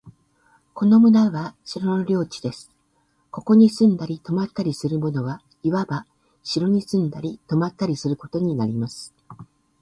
[0.73, 2.71] この村は城の領地です。
[3.29, 6.07] ここに住んだり泊ったりする者は、いわば
[6.41, 9.13] 城に住んだり泊ったりすることになります。